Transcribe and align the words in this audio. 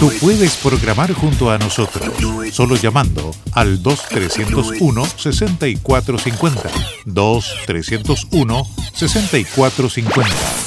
Tú 0.00 0.12
puedes 0.20 0.56
programar 0.56 1.12
junto 1.12 1.50
a 1.50 1.58
nosotros, 1.58 2.08
solo 2.52 2.76
llamando 2.76 3.34
al 3.52 3.82
2 3.82 4.00
301 4.08 5.04
6450 5.16 6.70
2 7.04 7.54
301 7.66 8.64
6450 8.94 10.57